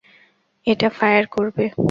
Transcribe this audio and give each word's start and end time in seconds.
এটা 0.67 0.87
ফায়ার 0.89 1.25
করবে। 1.27 1.63